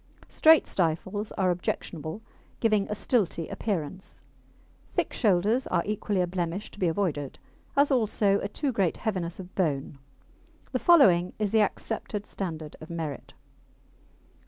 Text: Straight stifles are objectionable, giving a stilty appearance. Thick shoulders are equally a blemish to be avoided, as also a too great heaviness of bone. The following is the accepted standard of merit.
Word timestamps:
Straight 0.29 0.65
stifles 0.65 1.31
are 1.33 1.51
objectionable, 1.51 2.23
giving 2.59 2.89
a 2.89 2.95
stilty 2.95 3.47
appearance. 3.51 4.23
Thick 4.93 5.13
shoulders 5.13 5.67
are 5.67 5.83
equally 5.85 6.21
a 6.21 6.25
blemish 6.25 6.71
to 6.71 6.79
be 6.79 6.87
avoided, 6.87 7.37
as 7.77 7.91
also 7.91 8.39
a 8.39 8.47
too 8.47 8.71
great 8.71 8.97
heaviness 8.97 9.39
of 9.39 9.53
bone. 9.53 9.99
The 10.71 10.79
following 10.79 11.33
is 11.37 11.51
the 11.51 11.61
accepted 11.61 12.25
standard 12.25 12.75
of 12.81 12.89
merit. 12.89 13.33